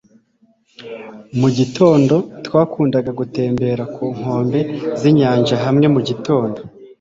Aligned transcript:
mu 1.39 1.47
gitondo 1.57 2.15
twakundaga 2.45 3.11
gutembera 3.19 3.83
ku 3.95 4.03
nkombe 4.15 4.59
z'inyanja 4.99 5.55
hamwe 5.63 5.87
mu 5.93 6.01
gitondo 6.09 6.59